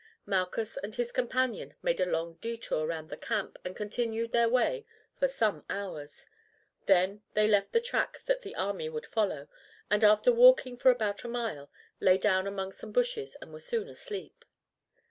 Malchus 0.25 0.77
and 0.77 0.95
his 0.95 1.11
companion 1.11 1.75
made 1.83 1.99
a 1.99 2.07
long 2.07 2.33
detour 2.41 2.87
round 2.87 3.11
the 3.11 3.15
camp 3.15 3.59
and 3.63 3.75
continued 3.75 4.31
their 4.31 4.49
way 4.49 4.83
for 5.19 5.27
some 5.27 5.63
hours, 5.69 6.25
then 6.87 7.21
they 7.35 7.47
left 7.47 7.71
the 7.71 7.79
track 7.79 8.17
that 8.25 8.41
the 8.41 8.55
army 8.55 8.89
would 8.89 9.05
follow, 9.05 9.47
and, 9.91 10.03
after 10.03 10.31
walking 10.31 10.75
for 10.75 10.89
about 10.89 11.23
a 11.23 11.27
mile, 11.27 11.69
lay 11.99 12.17
down 12.17 12.47
among 12.47 12.71
some 12.71 12.91
bushes 12.91 13.35
and 13.43 13.53
were 13.53 13.59
soon 13.59 13.87
asleep. 13.87 14.43